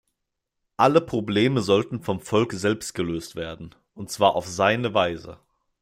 [0.77, 5.37] Alle Probleme sollten vom Volk selbst gelöst werden, und zwar auf seine Weise.